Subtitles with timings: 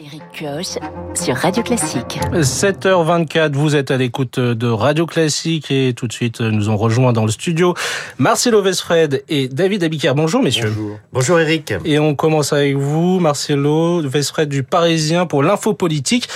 [0.00, 0.78] Eric Kioch
[1.14, 2.20] sur Radio Classique.
[2.32, 7.12] 7h24, vous êtes à l'écoute de Radio Classique et tout de suite nous ont rejoint
[7.12, 7.74] dans le studio
[8.18, 10.12] Marcelo Vesfred et David Abiker.
[10.14, 10.68] Bonjour messieurs.
[10.68, 10.98] Bonjour.
[11.12, 11.74] Bonjour Eric.
[11.84, 16.28] Et on commence avec vous, Marcelo Vesfred du Parisien pour l'info politique.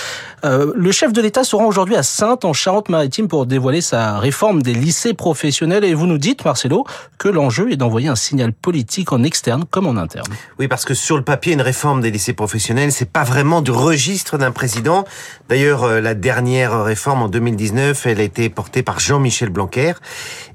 [0.43, 4.19] Euh, le chef de l'État se rend aujourd'hui à Sainte en Charente-Maritime pour dévoiler sa
[4.19, 6.85] réforme des lycées professionnels et vous nous dites Marcelo
[7.17, 10.27] que l'enjeu est d'envoyer un signal politique en externe comme en interne.
[10.59, 13.71] Oui, parce que sur le papier une réforme des lycées professionnels, c'est pas vraiment du
[13.71, 15.05] registre d'un président.
[15.49, 19.93] D'ailleurs, euh, la dernière réforme en 2019, elle a été portée par Jean-Michel Blanquer.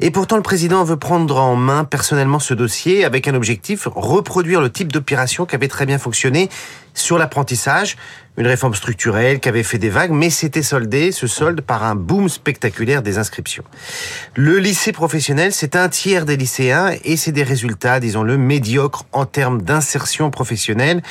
[0.01, 4.61] Et pourtant, le président veut prendre en main personnellement ce dossier avec un objectif, reproduire
[4.61, 6.49] le type d'opération qui avait très bien fonctionné
[6.95, 7.97] sur l'apprentissage,
[8.39, 11.97] une réforme structurelle qui avait fait des vagues, mais c'était soldé, ce solde, par un
[11.97, 13.65] boom spectaculaire des inscriptions.
[14.37, 19.27] Le lycée professionnel, c'est un tiers des lycéens et c'est des résultats, disons-le, médiocres en
[19.27, 21.03] termes d'insertion professionnelle.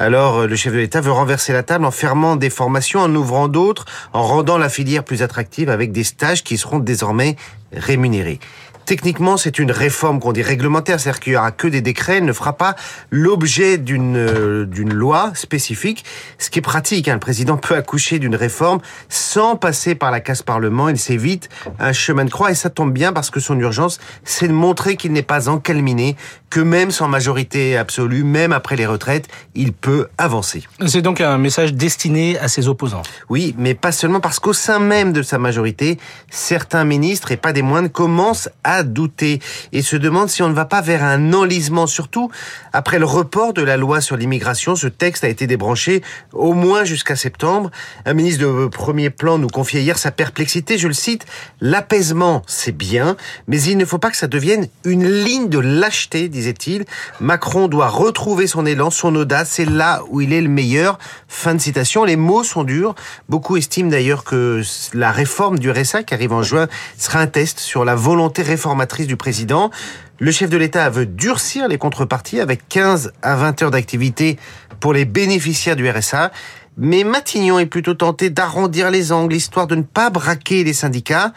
[0.00, 3.46] Alors, le chef de l'État veut renverser la table en fermant des formations, en ouvrant
[3.46, 7.36] d'autres, en rendant la filière plus attractive avec des stages qui seront désormais
[7.72, 8.40] rémunérés.
[8.84, 12.32] Techniquement, c'est une réforme qu'on dit réglementaire, c'est-à-dire qu'il n'y aura que des décrets, ne
[12.32, 12.74] fera pas
[13.10, 16.04] l'objet d'une euh, d'une loi spécifique,
[16.38, 17.08] ce qui est pratique.
[17.08, 17.14] Hein.
[17.14, 21.92] Le président peut accoucher d'une réforme sans passer par la case Parlement, il s'évite un
[21.92, 25.12] chemin de croix et ça tombe bien parce que son urgence, c'est de montrer qu'il
[25.12, 26.16] n'est pas encalminé,
[26.50, 30.64] que même sans majorité absolue, même après les retraites, il peut avancer.
[30.86, 33.02] C'est donc un message destiné à ses opposants.
[33.28, 35.98] Oui, mais pas seulement parce qu'au sein même de sa majorité,
[36.30, 39.40] certains ministres, et pas des moindres, commencent à douter
[39.72, 41.86] et se demande si on ne va pas vers un enlisement.
[41.86, 42.30] Surtout
[42.72, 46.84] après le report de la loi sur l'immigration, ce texte a été débranché au moins
[46.84, 47.70] jusqu'à septembre.
[48.06, 50.78] Un ministre de premier plan nous confiait hier sa perplexité.
[50.78, 51.26] Je le cite
[51.60, 56.28] l'apaisement, c'est bien, mais il ne faut pas que ça devienne une ligne de lâcheté,
[56.28, 56.84] disait-il.
[57.20, 59.50] Macron doit retrouver son élan, son audace.
[59.50, 60.98] C'est là où il est le meilleur.
[61.28, 62.04] Fin de citation.
[62.04, 62.94] Les mots sont durs.
[63.28, 64.62] Beaucoup estiment d'ailleurs que
[64.94, 68.61] la réforme du RSA qui arrive en juin sera un test sur la volonté réforme
[68.62, 69.70] formatrice du président.
[70.18, 74.38] Le chef de l'État veut durcir les contreparties avec 15 à 20 heures d'activité
[74.78, 76.30] pour les bénéficiaires du RSA.
[76.78, 81.32] Mais Matignon est plutôt tenté d'arrondir les angles, histoire de ne pas braquer les syndicats.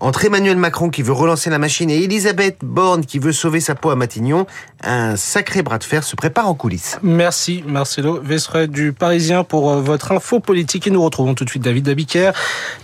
[0.00, 3.74] Entre Emmanuel Macron qui veut relancer la machine et Elisabeth Borne qui veut sauver sa
[3.74, 4.46] peau à Matignon,
[4.84, 6.98] un sacré bras de fer se prépare en coulisses.
[7.02, 11.50] Merci Marcelo Vesfred du Parisien pour euh, votre info politique et nous retrouvons tout de
[11.50, 12.32] suite David Dabiker.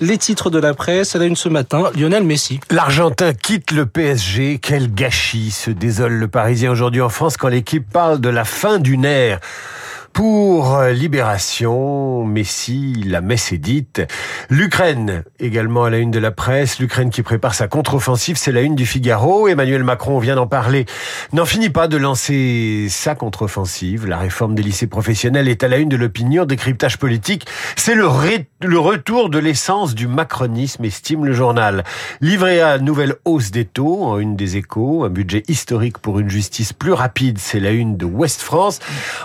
[0.01, 2.59] Les titres de la presse, à la une ce matin, Lionel Messi.
[2.71, 7.89] L'Argentin quitte le PSG, quel gâchis se désole le Parisien aujourd'hui en France quand l'équipe
[7.89, 9.39] parle de la fin d'une ère.
[10.15, 14.01] Pour Libération, Messi, la messe est dite.
[14.49, 16.79] L'Ukraine, également à la une de la presse.
[16.79, 19.49] L'Ukraine qui prépare sa contre-offensive, c'est la une du Figaro.
[19.49, 20.87] Emmanuel Macron vient d'en parler.
[21.33, 24.07] N'en finit pas de lancer sa contre-offensive.
[24.07, 26.45] La réforme des lycées professionnels est à la une de l'opinion.
[26.45, 28.09] Décryptage politique, c'est le,
[28.63, 31.83] le retour de l'essence du macronisme, estime le journal.
[32.21, 35.03] Livré à nouvelle hausse des taux, en une des échos.
[35.05, 38.79] Un budget historique pour une justice plus rapide, c'est la une de Ouest France.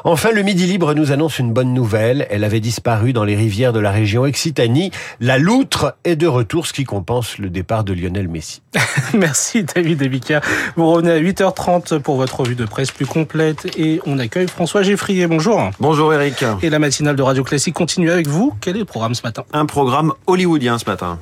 [0.03, 2.25] Enfin, le Midi nous annonce une bonne nouvelle.
[2.29, 4.91] Elle avait disparu dans les rivières de la région Occitanie.
[5.19, 8.61] La loutre est de retour, ce qui compense le départ de Lionel Messi.
[9.13, 10.41] Merci David Ebica.
[10.75, 14.81] Vous revenez à 8h30 pour votre revue de presse plus complète et on accueille François
[14.81, 15.27] Geffrier.
[15.27, 15.69] Bonjour.
[15.79, 16.43] Bonjour Eric.
[16.61, 18.53] Et la matinale de Radio Classique continue avec vous.
[18.61, 19.43] Quel est le programme ce matin?
[19.53, 21.19] Un programme hollywoodien ce matin.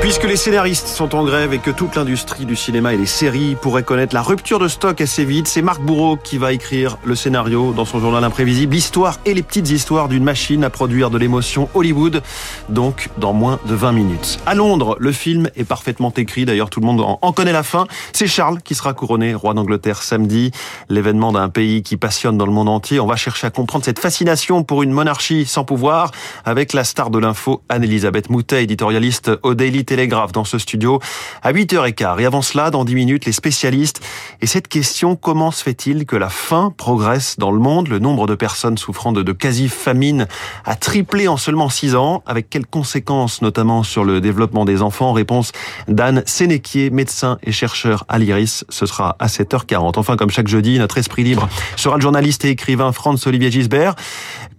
[0.00, 3.54] Puisque les scénaristes sont en grève et que toute l'industrie du cinéma et les séries
[3.54, 7.14] pourraient connaître la rupture de stock assez vite, c'est Marc Bourreau qui va écrire le
[7.14, 11.18] scénario dans son journal imprévisible, l'histoire et les petites histoires d'une machine à produire de
[11.18, 12.22] l'émotion Hollywood,
[12.70, 14.40] donc dans moins de 20 minutes.
[14.46, 17.86] À Londres, le film est parfaitement écrit, d'ailleurs tout le monde en connaît la fin.
[18.14, 20.50] C'est Charles qui sera couronné roi d'Angleterre samedi,
[20.88, 23.00] l'événement d'un pays qui passionne dans le monde entier.
[23.00, 26.10] On va chercher à comprendre cette fascination pour une monarchie sans pouvoir
[26.46, 31.00] avec la star de l'info Anne-Elisabeth Moutet, éditorialiste au Daily Dans ce studio
[31.42, 32.20] à 8h15.
[32.20, 34.00] Et avant cela, dans 10 minutes, les spécialistes.
[34.40, 37.88] Et cette question, comment se fait-il que la faim progresse dans le monde?
[37.88, 40.28] Le nombre de personnes souffrant de, de quasi-famine
[40.64, 42.22] a triplé en seulement 6 ans.
[42.24, 45.12] Avec quelles conséquences, notamment sur le développement des enfants?
[45.12, 45.50] Réponse
[45.88, 48.64] d'Anne Sénéquier, médecin et chercheur à l'IRIS.
[48.68, 49.98] Ce sera à 7h40.
[49.98, 53.96] Enfin, comme chaque jeudi, notre esprit libre sera le journaliste et écrivain Franz-Olivier Gisbert.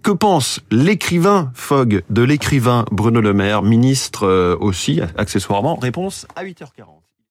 [0.02, 5.76] Que pense l'écrivain Fogg de l'écrivain Bruno Le Maire, ministre euh, aussi, accessoirement?
[5.76, 7.01] Réponse à 8h40.